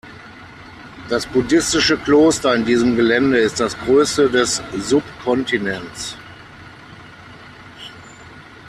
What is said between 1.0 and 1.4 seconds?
Das